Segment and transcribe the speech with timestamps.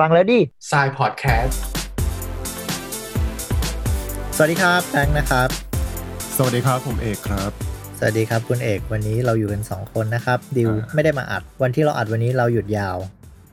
[0.00, 0.40] ฟังแล้วดิ
[0.70, 1.62] ทรายพอดแคสต์
[4.36, 5.48] สวัสดีครับแบงค์นะครับ
[6.36, 7.50] สวัสดีครับผมเอกครับ
[7.98, 12.96] สวัสดีครับคุณเอกวันนี้เราอยู่กัน 2 คนนะครับ ดิวอ่า ไม่ได้มาอัด วันที่เราอัดวันนี้เราหยุดยาว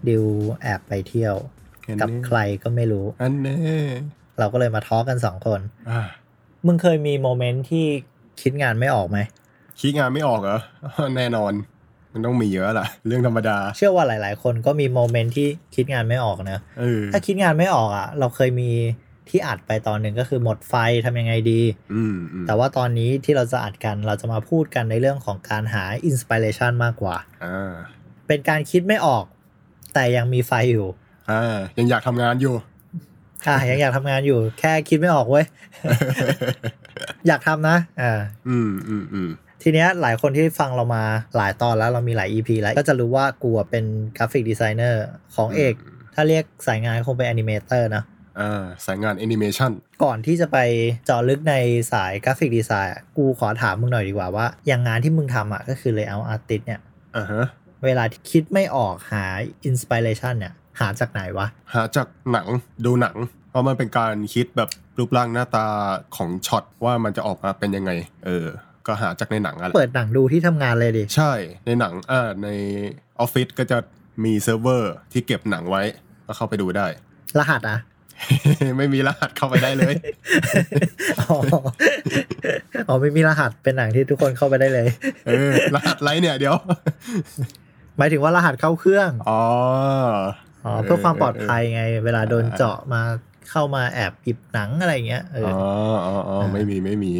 [0.10, 0.23] ดิว
[0.62, 1.36] แอบไปเที่ยว
[1.86, 3.58] เห็นกับนี่ใครก็ไม่รู้ อันนี้
[4.40, 5.60] เราก็เลยมา talk กัน 2 คน
[5.90, 6.02] อ่า
[6.66, 7.86] มึงเคยมี moment ที่
[8.42, 9.18] คิดงานไม่ออกไหม
[9.82, 10.60] คิดงานไม่ออกเหรอ
[11.18, 11.54] แน่นอน
[12.14, 18.71] มันต้องมีเยอะแหละเรื่องธรรมดา เชื่อว่าหลาย ๆ คนก็มี moment ที่คิดงานไม่ออกนะเออถ้าคิดงานไม่ออกอะ เราเคยมี
[19.29, 20.74] ที่อัดไปตอนหนึ่งก็คือหมดไฟ
[21.06, 21.61] ทำยังไงดี
[21.93, 27.74] อืมอืมแต่ว่าตอนนี้ที่เราจะอัดกันเราจะมาพูดกันในเรื่องของการหา inspiration มากกว่าอ่า
[28.28, 29.25] เป็นการคิดไม่ออก
[29.94, 30.88] แต่ยังมีไฟอยู่
[31.32, 32.55] อ่ายังอยากทำงานอยู่
[33.47, 35.45] อะยังอยากทำงานอยู่ แค่คิดไม่ออกเว้ย
[37.28, 38.19] อยากทำนะอ่า
[38.50, 39.30] อืมอืมอืม
[39.63, 41.03] ทีเนี้ยหลายคนที่ฟังเรามา
[41.38, 43.85] หลายตอนแล้วเรามีหลาย EP แล้วก็จะรู้ว่ากูอะเป็น
[44.17, 45.73] graphic designer ของเอก
[46.16, 48.03] ถ้าเรียกสายงานคงเป็น animator นะ
[48.39, 49.72] อ่าสายงานแอนิเมชัน
[50.03, 50.57] ก่อนที่จะไป
[51.05, 51.55] เจาะลึกใน
[51.93, 56.81] สาย graphic design อะกูขอถามมึงหน่อยดีกว่าว่า อย่างงานที่มึงทำอะก็คือ layout artist เนี่ย
[57.17, 57.45] อ่าฮะ
[57.85, 59.25] เวลาที่คิดไม่ออกหา
[59.66, 62.47] inspiration เนี่ยหาจากไหนวะ หาจากหนัง
[62.85, 63.16] ดูหนัง
[63.49, 65.66] เพราะมันเป็นการคิดแบบรูปร่างหน้าตา
[66.16, 67.91] ของช็อตว่ามันจะออกมาเป็นยังไง
[68.25, 68.45] เออ
[68.88, 71.31] ก็หาจากในหนังอะไรเปิดหนังดูที่ทำงานเลยดิ ใช่
[71.66, 72.49] ในหนังอ่าใน
[73.19, 73.77] ออฟฟิศก็จะ
[74.25, 75.83] มีเซิร์ฟเวอร์ที่เก็บหนังไว้
[76.27, 76.88] ก็เข้าไปดูได้
[77.39, 77.80] รหัสอะ
[78.77, 79.94] ไม่มีรหัสเข้าไปได้เลย
[81.19, 81.38] อ๋อ
[82.88, 84.88] อ๋อไม่มีรหัสเป็นหนังที่ทุกคนเข้าไปได้เลย
[85.27, 86.55] เออ รหัสไรเนี่ยเดี๋ยว
[87.97, 89.44] หมายถึงว่ารหัสเข้าเครื่อง อ๋อ
[90.66, 93.02] อ๋อเพื่อความปลอดภัยไง เวลาโดนเจาะมา
[93.52, 95.55] เข้ามาแอบหยิบหนังอะไรเงี้ย เออ๋อ
[95.94, 97.13] ออ๋ออ๋อ ไม่มีไม่มี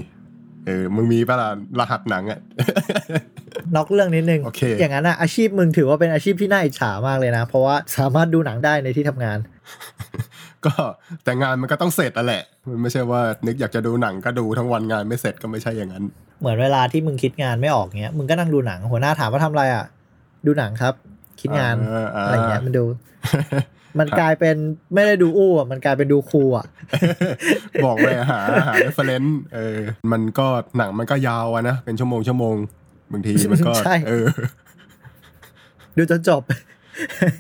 [0.70, 2.40] เออมึงมีปะล่ะรหัสหนังอะ
[3.76, 9.38] นอกเรื่องนิดนึงโอเคอย่างนั้นอะอาชีพมึงถือว่าเป็นอาชีพที่น่าอิจฉามากเลยนะ เพราะว่าสามารถดูหนังได้ในที่ทำงาน
[10.66, 10.74] ก็
[11.24, 16.04] แต่งานมันก็ต้องเสร็จอะแหละ มันไม่ใช่ว่านึกอยากจะดูหนังก็ดูทั้งวันงานไม่เสร็จก็ไม่ใช่อย่างนั้น
[16.40, 19.86] เหมือนเวลาที่มึงคิดงานไม่ออกเงี้ยมึงก็นั่งดูหนังหัวหน้าถามว่าทำอะไรอะ
[20.46, 20.94] ดูหนังครับ
[21.42, 22.86] คิดงานอ่าอ่าอะไรเงี้ยมันดู
[24.00, 24.56] มันกลายเป็น
[24.94, 26.66] ไม่ได้ดูอู้อะมันกลายเป็นดูครูอะ
[27.86, 29.78] บอกเลยหาหา reference เออ
[30.12, 32.56] มันก็หนังมันก็ยาวอะนะ เป็นชั่วโมงชั่วโมง
[33.12, 34.28] บางทีมันก็ใช่เออ
[35.98, 36.42] ดูจนจบ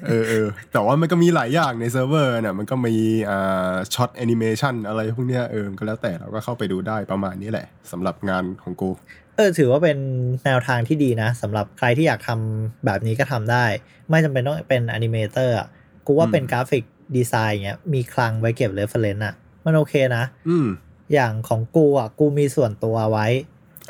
[0.08, 2.96] เออเออแต่ว่ามันก็มีหลายอย่างในเซิร์ฟเวอร์เนี่ยมันก็มี
[3.30, 8.90] อ่า shot animation อะไรพวกเนี้ยเออก็แล้วแต่เราก็เข้าไปดูได้ประมาณนี้แหละสำหรับงานของกู
[9.36, 9.98] เออถือว่าเป็น
[10.46, 13.66] แนวทางที่ดีนะสำหรับใครที่อยากทำแบบนี้ก็ทำได้
[14.10, 15.68] ไม่จำเป็นต้องเป็น animator อะ
[16.10, 16.84] กูว่าอืมเป็น graphic
[17.16, 19.34] design เงี้ยมีคลังไว้เก็บ reference อะ
[19.66, 20.68] มันโอเคนะ อืม
[21.14, 23.28] อย่างของกูอะ กูมีส่วนตัวไว้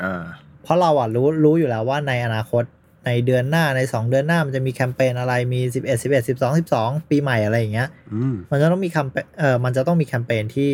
[0.02, 0.22] อ่า
[0.62, 2.64] เพราะเราอะรู้รู้อยู่แล้วว่าในอนาคต
[3.06, 10.70] ในเดือนหน้าใน 2 เดือนหน้ามันจะมีแคมเปญอะไรมี 11 11 12 12 ปีใหม่อะไรอย่างเงี้ยอืมมันจะต้องมีแคมเปญเออมันจะต้องมีแคมเปญที่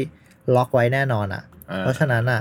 [0.55, 2.41] ล็อกไว้แน่นอนอะอ่าเพราะฉะนั้นอะ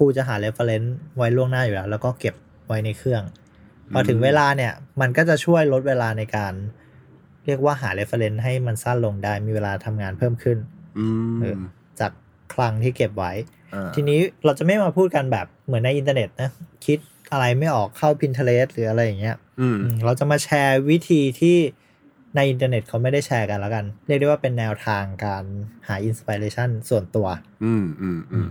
[0.04, 2.34] ูจะหา reference ไว้ล่วงหน้าอยู่แล้ว แล้วก็เก็บ
[2.66, 3.22] ไว้ในเครื่อง
[3.94, 6.54] พอถึงเวลาเนี่ย มันก็จะช่วยลดเวลาในการ
[6.89, 10.58] เรียกว่าหา reference ให้มันสั้นลงได้มีเวลาทำงานเพิ่มขึ้น
[10.98, 11.06] อืม
[11.40, 11.62] เออ
[12.00, 12.12] จาก
[12.54, 13.32] คลังที่เก็บไว้
[13.74, 16.50] อ่าทีนี้เราจะไม่มาพูดกันแบบเหมือนในอินเทอร์เน็ตนะ
[16.86, 16.98] คิด
[17.32, 21.56] อะไรไม่ออกเข้า Pinterest หรืออะไรอย่างเงี้ยอืมอืมเราจะมาแชร์วิธีที่
[22.36, 25.44] ในอินเทอร์เน็ตเขาไม่ได้แชร์กันแล้วกัน เรียกได้ว่าเป็นแนวทางการ
[25.86, 27.26] หาอินสปิเรชันส่วนตัว
[27.64, 28.48] อืมอืมอืม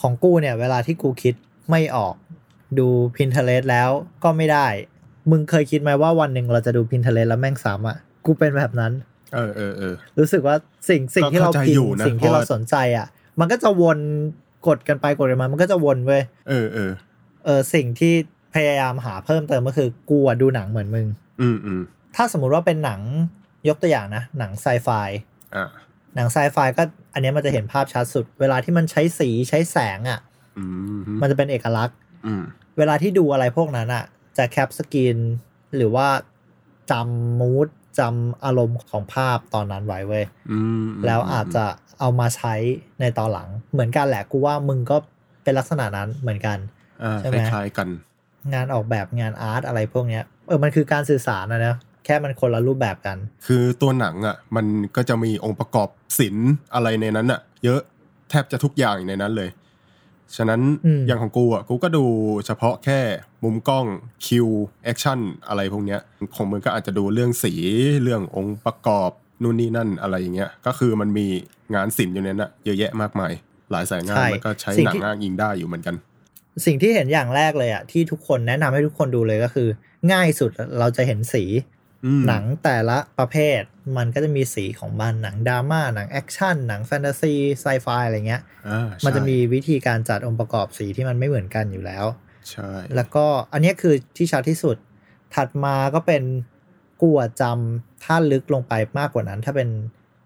[0.00, 1.34] ของกูเนี่ย เวลาที่กูคิด
[1.70, 2.14] ไม่ออก
[2.78, 3.90] ดู Pinterest แล้ว
[4.24, 4.66] ก็ไม่ได้
[5.30, 8.92] มึงเคยคิดไหมว่าวันหนึ่งเราจะดู Pinterest แล้วแม่งซ้ำอะ กูเป็นแบบนั้น
[9.34, 10.56] เออเออเออรู้สึกว่า
[10.88, 13.06] สิ่งสิ่งที่เราเข้าใจพิมอยู่พ์นะสิ่งที่เพเราราะว่าสนใจอะ
[13.40, 13.98] มันก็จะวน
[14.66, 16.90] กดกันไปกดกันมา มันก็จะวนเว้ย เออเออ
[17.44, 18.14] เออสิ่งที่
[18.54, 21.06] พยายามหาเพิ่มเติมก็คือกูอะดูหนังเหมือนมึง
[21.40, 21.80] อืมอืม
[22.16, 23.00] ถ้าสมมุติว่าเป็นหนัง
[23.68, 24.88] ยกตัวอย่างนะ หนังไซไฟ
[25.54, 25.68] อ่า
[26.16, 26.82] หนังไซไฟก็
[27.12, 30.20] อันเนี้ยมันจะเห็นภาพชัดสุด เวลาที่มันใช้สีใช้แสงอะ
[30.58, 30.64] อื
[30.96, 32.42] มมันจะเป็นเอกลักษณ์อืม
[32.78, 34.04] เวลาที่ดูอะไรพวกนั้นอะ
[34.36, 35.18] จะแคปสกรีน
[35.76, 36.08] หรือว่า
[36.90, 41.64] จำมูดจำอารมณ์ของภาพตอนนั้นไว้เว้ยอืมแล้วอาจจะ
[42.00, 42.54] เอามาใช้
[43.00, 44.96] ในตอนหลัง เหมือนกันแหละกูว่ามึงก็
[45.42, 46.58] เป็นลักษณะนั้นเหมือนกัน
[47.02, 47.88] อ่าใช่ไหมคล้ายๆกัน
[48.54, 51.74] งานออกแบบงาน art อะไรพวกเนี้ยเออมันคือการสื่อสารนะนะ
[52.04, 53.16] แค่มันคนละรูปแบบกัน
[53.46, 54.66] คือตัวหนังอะ มัน
[54.96, 57.80] ก็จะมีองค์ประกอบศิลป์อะไรในนั้นอะ เยอะ
[58.30, 59.48] แทบจะทุกอย่างในนั้นเลย
[60.36, 62.04] ฉะนั้นอืมอย่างของกูอะกูก็ดู
[62.46, 63.00] เฉพาะแค่
[63.44, 63.86] มุมกล้อง
[64.26, 64.48] คิว
[64.84, 65.18] action
[65.48, 66.00] อะไรพวกเนี้ย
[66.34, 67.52] ของมึงก็อาจจะดูเรื่องสี
[68.02, 69.10] เรื่ององค์ประกอบ
[69.42, 71.26] นู่นนี่นั่นอะไรอย่างเงี้ยก็คือมันมี
[71.74, 73.32] งานศิลป์อยู่ในนั้นอะเยอะแยะมากมาย
[73.70, 75.94] หลายสายงานใช่มันก็ใช้สิ่งหนังที่อ้างอิงได้อยู่เหมือนกัน
[76.66, 79.68] สิ่งที่เห็นอย่างแรกเลยอะที่ทุกคนแนะนำให้ทุกคนดูเลยก็คือ
[80.12, 81.75] ง่ายสุดเราจะเห็นสีอืม
[82.26, 83.60] หนังแต่ละประเภท
[83.96, 92.06] มันก็จะมีสีของมันหนังดราม่าหนังแอคชั่นหนังแฟนตาซีไซไฟอะไรเงี้ยอ่ามันจะใช่มีวิธีการจัดองค์ประกอบสีที่มันไม่เหมือนกันอยู่แล้ว
[92.50, 94.76] ใช่แล้วก็อันเนี้ยคือที่ชัดที่สุด
[95.34, 96.22] ถัดมาก็เป็น
[97.02, 99.68] กูอะจำถ้าลึกลงไปมากกว่านั้น ถ้าเป็น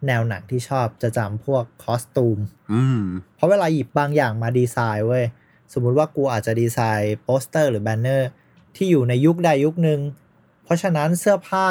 [0.06, 2.38] แนวหนังที่ชอบจะจำพวก costume
[2.72, 3.02] อืม
[3.36, 5.24] เพราะเวลาหยิบบางอย่างมาดีไซน์เว้ย
[5.72, 8.28] สมมุติว่ากูอาจจะดีไซน์โปสเตอร์หรือ banner
[8.76, 10.29] ที่อยู่ในยุคใดยุคหนึ่งเพ
[10.70, 11.66] ราะฉะนั้นเสื้อผ้า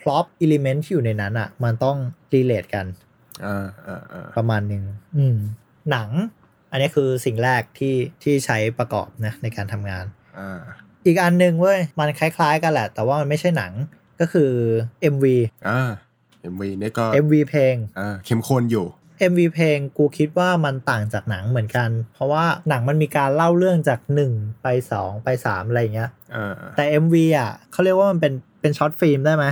[0.00, 1.96] prop element ที่อยู่ในนั้นอะ มันต้อง
[2.34, 2.86] relate กัน
[3.44, 4.82] อ่าอ่าอ่าประมาณหนึ่ง
[5.16, 5.36] อืม
[5.90, 6.08] หนัง
[6.70, 10.04] อันนี้คือสิ่งแรกที่ที่ใช้ประกอบนะในการทำงาน
[10.38, 10.60] อ่า
[11.06, 13.72] อีกอันหนึ่งเว้ย มันคล้ายๆกันแหละ แต่ว่ามันไม่ใช่หนัง
[14.20, 14.50] ก็คือ
[15.14, 15.24] MV
[15.68, 15.80] อ่า
[16.52, 18.86] MV เนี่ยก็ MV เพลงอ่าเข้มข้นอยู่
[19.30, 24.00] MV เพลงกูคิดว่ามันต่างจากหนังเหมือนกัน เพราะว่าหนังมันมีการเล่าเรื่องจาก
[24.32, 24.66] 1 ไป
[24.96, 29.46] 2 ไป 3 อะไรอย่างเงี้ยอ่าแต่ MV อะเขาเรียกว่ามันเป็นเป็นช็อตฟิล์มได้ไหม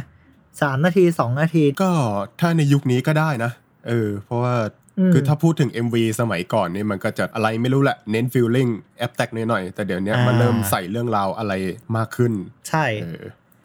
[0.62, 1.90] สามนาที2นาที ก็
[2.40, 3.52] ถ้าในยุคนี้ก็ได้นะ
[3.88, 4.54] เออ เพราะว่า
[4.98, 8.68] อืมคือถ้าพูดถึง MV สมัยก่อนนี่มันก็จะอะไรไม่รู้แหละ เน้นฟีลลิ่ง
[8.98, 11.52] แอปแตกหน่อยๆแต่เดี๋ยวนี้มันอ่าเริ่มใส่เรื่องราวอะไร
[11.96, 12.32] มากขึ้น
[12.68, 13.24] ใช่เออ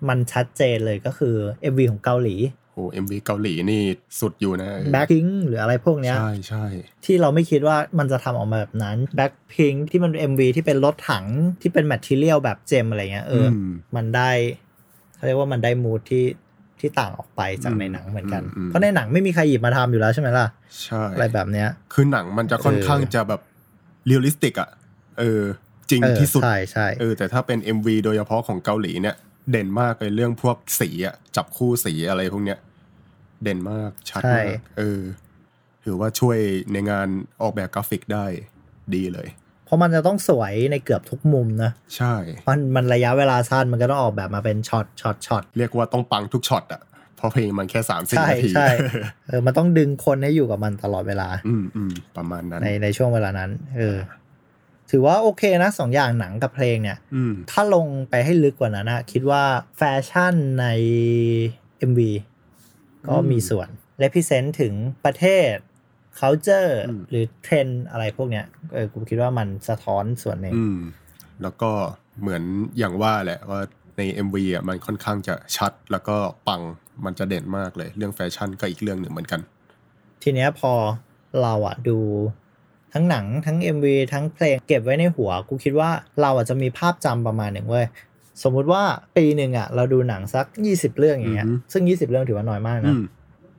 [0.09, 1.35] มันชัดเจนเลยก็คือ
[1.71, 2.35] MV ของเกาหลี
[2.75, 3.81] โอ้ MV เกาหลีนี่
[4.19, 6.65] สุดอยู่นะเออ Blackpink หรืออะไรพวกเนี้ยใช่ใช่
[7.05, 11.25] ที่เราไม่คิดว่ามันจะทำออกมาแบบนั้น Blackpink ที่มัน MV ที่เป็นรถถัง
[11.61, 14.31] ที่เป็น material แบบ gem อะไรเงี้ยเอออมมันได้
[15.15, 16.25] เขาเรียกว่ามันได้ mood ที่
[16.79, 20.47] ที่ต่างออกไปจากอืมในหนังเหมือนกันอืมเพราะในหนังไม่มีใครหยิบมาทำอยู่แล้วใช่ไหมล่ะ
[20.83, 23.41] ใช่อะไรแบบเนี้ย คือหนังมันจะค่อนข้างเออจะแบบ
[24.05, 24.69] realistic อะ
[25.19, 25.41] เออ
[25.89, 29.15] จริงเออที่สุดใช่ใช่เออแต่ถ้าเป็น MV โดยเฉพาะของเกาหลีเนี่ย
[29.51, 32.59] เด่นมากเลยเรื่องพวกสีอะจับคู่สีอะไรพวกเนี้ย
[33.43, 34.43] เด่นมาก ชัดมาก
[34.77, 35.01] เออ
[35.83, 36.37] ถือว่าช่วย
[36.71, 37.07] ในงาน
[37.41, 38.25] ออกแบบกราฟิกได้
[38.95, 39.27] ดีเลย
[39.65, 42.15] เพราะมันจะต้องสวยในเกือบทุกมุมนะ ใช่
[42.47, 46.81] มันมันระยะเวลาสั้นมันก็ต้องออกแบบมาเป็นช็อตช็อตช็อตเรียกว่าต้องปังทุกช็อตอะ
[47.17, 48.67] เพราะเพลงมันแค่สามสี่ใช่นาทีใช่
[49.27, 53.97] เออมันต้องดึงคนให้อยู่กับมันตลอดเวลา อืมอืมประมาณนั้นในในช่วงเวลานั้น เออ
[54.91, 59.43] ถือว่าโอเคนะสองอย่างหนังกับเพลงเนี่ยอืมถ้าลงไปให้ลึกกว่านั้นนะคิดว่า
[59.77, 60.65] แฟชั่นใน
[61.89, 61.99] MV
[63.07, 63.69] ก็มีส่วน
[64.03, 64.73] represent ถึง
[65.05, 65.53] ประเทศ
[66.19, 70.77] culture อืมหรือเทรนด์อะไรพวกเนี้ยเออกูคิดว่ามันสะท้อนส่วนหนึ่งอืม
[71.41, 71.71] แล้วก็
[72.21, 72.43] เหมือน
[72.77, 73.61] อย่างว่าแหละว่า
[73.97, 76.17] ใน MV อะมันค่อนข้างจะชัดแล้วก็
[76.47, 76.61] ปัง
[77.05, 79.41] มันจะเด่นมากเลย เรื่องแฟชั่นก็อีกเรื่องหนึ่งเหมือนกัน
[80.23, 80.73] ทีเนี้ยพอ
[81.41, 81.97] เราอะดู
[82.93, 85.89] ทั้งหนังทั้ง MV ทั้งเพลงเก็บไว้ในหัว กูคิดว่า
[86.21, 87.87] เราอะจะมีภาพจำประมาณหนึ่งเว้ย
[88.43, 88.83] สมมุติว่า
[89.17, 93.01] ปีหนึ่งอะเราดูหนังสัก 20 เรื่องอย่างเงี้ยอือฮึซึ่ง 20 เรื่องถือว่าน้อยมากอืนะม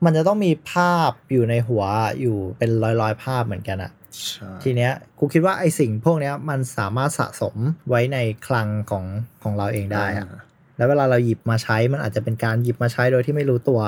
[0.04, 1.84] มันจะต้องมีภาพอยู่ในหัว
[2.20, 3.90] อยู่เป็นร้อยร้อยๆภาพเหมือนกันอะ
[4.28, 7.54] ใช่ทีเนี้ยกูคิดว่าไอสิ่งพวกเนี้ยมันสามารถสะสม
[7.88, 9.04] ไว้ในคลังของ
[9.42, 10.38] ของเราเองได้อะ
[10.76, 13.80] แล้วเวลาเราหยิบมาใช้มันอาจจะเป็นการหยิบมาใช้โดยที่ไม่รู้ตัว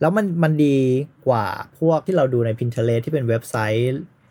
[0.00, 0.78] แล้วมันมันดี
[1.26, 1.46] กว่า
[1.78, 3.88] พวกที่เราดูใน Pinterest ที่เป็นเว็บไซต์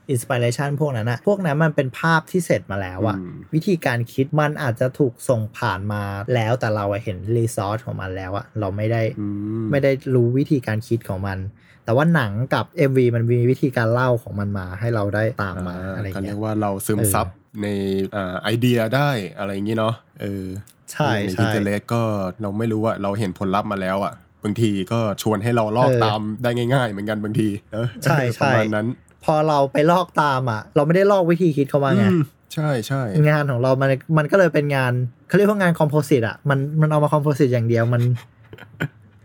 [0.09, 6.03] inspiration พวกนั้นอะพวกนั้นมันเป็นภาพที่เสร็จมาแล้วอะอืมวิธีการคิดมันอาจจะถูกส่งผ่านมา
[6.35, 9.27] แล้วแต่เราอะเห็น result ของมันแล้วอะเราไม่ได้อื
[9.61, 11.39] มไม่ได้รู้วิธีการคิดของมัน
[11.85, 17.27] แต่ว่าหนังกับ MV มันมีวิธีการเล่าของมันมาให้เราได้ตามมาอะไรเงี้เรียกว่าเราซึมเออซับ
[17.61, 17.67] ใน
[18.15, 20.45] อ่าไอเดียได้อะไรอย่างนี้เนาะเออ
[20.91, 22.01] ใช่ในใช่พิเทเลสก็
[22.41, 24.13] เราไม่รู้ว่าเราเห็นผลลัพธ์มาแล้วอะ
[24.43, 28.87] บางทีก็ชวนให้เราลอกเออตามได้ง่าย ๆ เหมือนกันบางทีเออใช่ใช่ประมาณนั้น
[29.23, 34.91] พอเราไปลอกตามอะ เราไม่ได้ลอกวิธีคิดเขามาไงอืมใช่ใช่งานของเรามันมันก็เลยเป็นงาน
[35.27, 38.01] เขาเรียกว่างาน composite อะมันมันเอามา composite อย่างเดียวมัน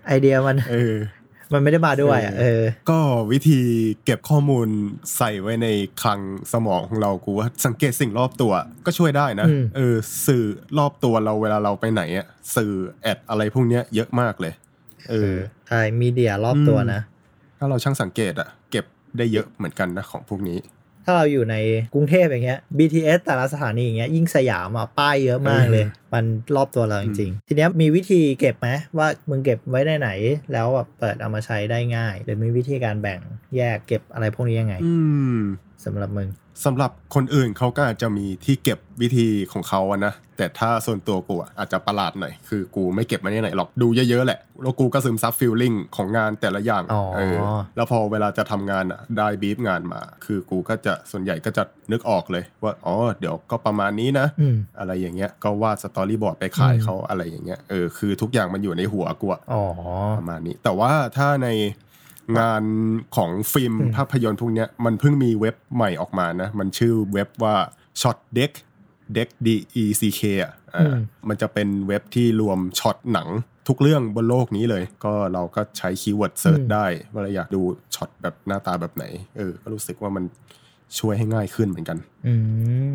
[0.07, 0.95] ไอเดียมันเออ
[1.53, 2.99] มันไม่ได้มาด้วยอะเอเอออก็
[3.33, 3.61] วิธี
[4.05, 4.69] เก็บข้อมูล
[5.17, 5.69] ใส่ไว้ใน
[6.03, 6.21] คลัง
[6.53, 8.53] สมองของเรากูว่าสังเกตสิ่งรอบตัว
[8.87, 9.95] ก็ช่วยได้นะอืมเออ
[10.27, 10.45] สื่อ
[10.79, 12.27] รอบตัวเราเวลาเราไปไหนอะ
[12.57, 14.53] สื่อแอดอะไรพวกเนี้ยเยอะมากเลย
[15.11, 15.35] เออ
[15.69, 17.01] ใช่มีเดียรอบตัวนะ
[17.59, 18.85] ถ้าเราช่างสังเกตอะ เก็บ
[19.19, 20.59] ได้เยอะเหมือนกันนะของพวกนี้
[21.05, 21.57] ถ้าเราอยู่ใน
[21.95, 26.25] กรุงเทพอย่างเงี้ย BTS แต่ละสถานีอย่างเงี้ยยิ่งสยามอะป้ายเยอะมากเลยเออมัน
[26.57, 30.11] รอบตัวเราจริง ๆ ทีเนี้ยมีวิธีเก็บไหมว่ามึงเก็บไว้ในไหน
[30.53, 33.21] แล้วแบบเปิดเอามาใช้ได้ง่ายหรือมีวิธีการแบ่ง
[33.57, 34.95] แยกเก็บอะไรพวกนี้ยังไง อื
[35.37, 35.39] ม
[35.85, 36.29] สำหรับมึง
[36.65, 47.37] สำหรับคนอื่นเขาก็อาจจะมีที่เก็บวิธีของเขาอะนะ แต่ถ้าส่วนตัวกูอะอาจจะประหลาดหน่อย คือกูไม่เก็บมาที่ไหนหรอกดูเยอะๆแหละ แล้วกูก็ซึมซับ feeling ของงานแต่ละอย่างอ๋อเออ
[47.77, 59.63] แล้วพอเวลาจะทำงานอะได้บีฟงานมา คือกูก็จะส่วนใหญ่ก็จะนึกออกเลยว่าอ๋อเดี๋ยวก็ประมาณนี้นะอืมอะไรอย่างเงี้ยก็วาด storyboard ไปขายเขาอะไรอย่างเงี้ยเออคือทุกอย่างมันอยู่ในหัวกูอะอ๋อ
[60.19, 61.49] ประมาณนี้ แต่ว่าถ้าใน
[62.39, 62.63] งาน
[63.17, 67.57] ของฟิล์มอืมภาพยนตร์พวกเนี้ยมันเพิ่งมีเว็บใหม่ออกมานะ มันชื่อเว็บว่า
[68.01, 68.53] Shot Deck
[69.17, 69.49] deck d
[69.83, 73.29] e c k อะอืมมันจะเป็นเว็บที่รวมช็อตหนัง
[73.69, 77.63] ทุกเรื่องบนโลกนี้เลย ก็เราก็ใช้ keyword search ได้ว่าเราอยากดู
[77.95, 79.05] ช็อตแบบหน้าตาแบบไหน
[79.37, 80.25] เออ ก็รู้สึกว่ามัน
[80.99, 82.35] ช่วยให้ง่ายขึ้นเหมือนกัน อื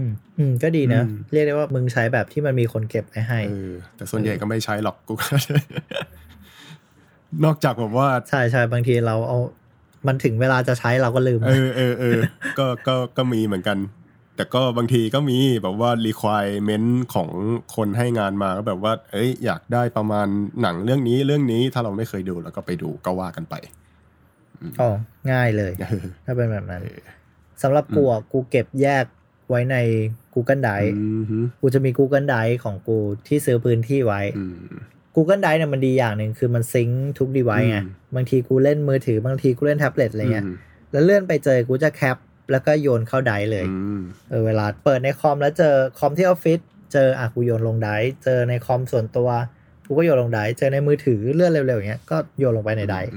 [0.02, 0.04] ม
[0.38, 5.28] อืม ก็ดีนะอืมเรียกได้ว่ามึงใช้แบบที่มันมีคนเก็บไว้ให้เออแต่ส่วนใหญ่ก็ไม่ใช้หรอกกูก็
[7.46, 9.40] นอกจากแบบว่าใช่ใช่บางทีเราเอา
[10.08, 12.20] มันถึงเวลาจะใช้เราก็ลืม เออเออเออ
[12.60, 13.78] ก็ก็ก็มีเหมือนกัน
[14.36, 17.30] แต่ก็บางทีก็มีแบบว่า requirement ของ
[17.76, 20.28] คนให้งานมาก็แบบว่า เอ้ย อยากได้ประมาณ
[20.62, 23.56] หนังเรื่องนี้เรื่องนี้ถ้าเราไม่เคยดูแล้วก็ไปดูก็ว่ากันไป
[24.82, 24.90] อ๋อ
[25.32, 27.02] ง่ายเลยเออถ้าเป็นแบบนั้นเออ
[27.62, 29.06] สำหรับกูอะกูเก็บแยก
[29.50, 29.78] ไว้ใน
[30.34, 32.98] Google Drive อืมฮึกูจะมี Google Drive ของกู
[33.28, 34.74] ที่ซื้อพื้นที่ไว้อืม
[35.16, 40.56] Google Drive เนี่ยมันดีอย่างหนึ่งคือมัน sync ทุก device ไงอืมบางทีกูเล่นมือถือบางทีกูเล่นแท็บเล็ตอะไรเงี้ยอืม
[40.92, 42.18] แล้วเลื่อนไปเจอกูจะแคป
[42.52, 46.60] แล้วก็โยนเข้า Drive เลยอืมเออเวลาเปิดในคอมแล้วเจอคอมที่ออฟฟิศ
[46.94, 49.30] เจออะกูโยนลง Drive เจอในคอมส่วนตัว
[49.88, 53.10] กูก็โยนลง Drive เจอในมือถือเลื่อนเร็วๆอย่างเงี้ยก็โยนลงไปใน Drive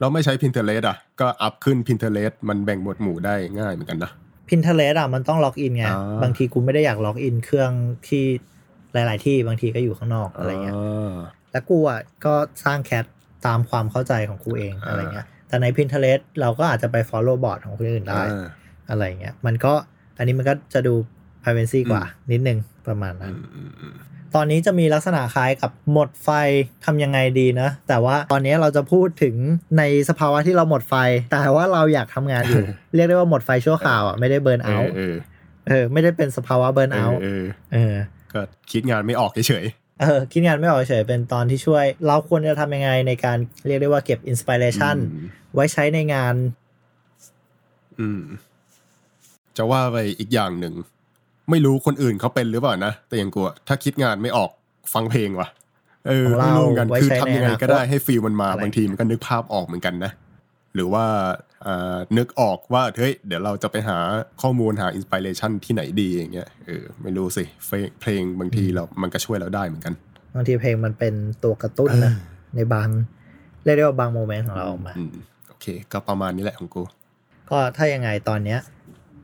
[0.00, 4.10] เราไม่ใช้ Pinterest อะ ก็อัพขึ้น Pinterest มันแบ่งหมวดหมู่ได้ง่ายเหมือนกันนะ
[4.48, 7.70] Pinterest อะมันต้องล็อกอินไงอ่าบางทีกูไม่ได้อยากล็อกอินเครื่อง
[8.08, 8.24] ที่
[8.92, 11.14] หลาย ๆ ที่บางทีก็อยู่ข้างนอกอะไรเงี้ยา
[11.52, 13.04] แล้วกูอะก็สร้างแคท
[13.46, 18.46] ตามความเข้าใจของกูเองอ่าอะไรเงี้ย แต่ใน Pinterest เราก็อาจจะไป follow bot ของคนอื่นได้อ่า
[18.90, 19.72] อะไรเงี้ย มันก็
[20.18, 20.94] อันนี้มันก็จะดู
[21.42, 22.02] privacy กว่า
[22.32, 23.94] นิดนึงประมาณนั้นอืมอืมอืม
[24.34, 26.28] ตอนนี้จะมีลักษณะคล้ายกับหมดไฟ
[26.84, 29.34] ทำยังไงดีนะ แต่ว่าตอนนี้เราจะพูดถึง
[29.78, 30.94] ในสภาวะที่เราหมดไฟ
[31.30, 32.64] แต่ว่าเราอยากทำงานอยู่
[32.94, 35.14] เรียกได้ว่าหมดไฟชั่วคราวอะไม่ได้เบิร์นเอเอาอเออ
[35.68, 37.94] เออ ไม่ได้เป็นสภาวะเบิร์นเอเอาอเออเออ
[38.32, 38.40] ก็
[38.70, 39.64] คิดงานไม่ออกเฉย
[40.00, 46.34] เออคิดงานไม่ออกเฉยเป็นตอนที่ช่วย เราควรจะทำยังไงในการเรียกได้ว่าเก็บอินสปิเรๆชันอืมไว้ใช้ในงาน
[48.00, 48.22] อืม
[49.56, 50.74] จะว่าไปอีกอย่างหนึ่ง
[51.50, 54.50] ไม่รู้คนอื่นเขาเป็นหรือเปล่านะ แต่อย่างกูอะถ้าคิดงานไม่ออก
[54.94, 55.48] ฟังเพลงว่ะ
[56.08, 60.12] เออของเราไม่รู้เหมือนกันไว้คือใช้ทำยังไงในอนาคตก็ได้ให้ฟีลมันมาอะไรบางทีมันก็นึกภาพออกเหมือนกันนะ
[60.78, 61.06] หรือว่า
[61.66, 63.98] อ่านึกออกว่าเฮ้ยเดี๋ยวเราจะไปหา
[64.42, 69.94] ข้อมูลหา inspiration ที่ไหนดีอย่างเงี้ยเออไม่รู้สิเพลงเพลงบางทีเรามันก็ช่วยเราได้เหมือนกัน
[70.34, 72.12] บางทีเพลงมันเป็นตัวกระตุ้นนะ
[72.54, 72.88] ในบาง
[73.64, 75.14] เรียกได้ว่าบาง moment ของเราออกมาอืม
[75.48, 76.82] โอเค ก็ประมาณนี้แหละของกู
[77.50, 78.60] ก็ถ้ายังไงตอนเนี้ย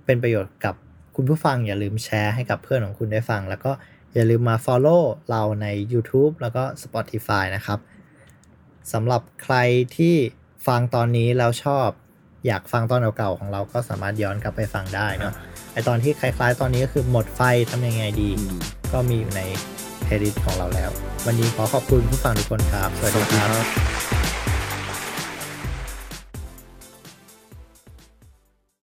[0.05, 0.75] เป็นประโยชน์กับ
[1.17, 3.73] คุณผู้ฟังอย่าลืมแชร์ให้กับเพื่อนของคุณได้ฟัง แล้วก็
[4.15, 7.79] อย่าลืมมา Follow เราใน YouTube แล้วก็ Spotify นะครับ
[8.93, 9.57] สำหรับใคร
[9.97, 10.17] ที่
[10.67, 11.89] ฟังตอนนี้แล้วชอบ
[12.47, 15.33] อยากฟังตอนเก่าๆของเราก็สามารถย้อนกลับไปฟังได้เนอะ
[15.73, 17.41] ไอ้ตอนที่คล้ายๆ ตอนนี้ก็คือหมดไฟ
[17.71, 18.59] ทำยังไงดีอืม
[18.93, 19.43] ก็มีอยู่ใน
[20.05, 20.91] playlist ของเราแล้ว
[21.27, 24.24] วันนี้ขอขอบคุณผู้ฟังทุกคนครับ สวัสดีครับสวัสดีครับ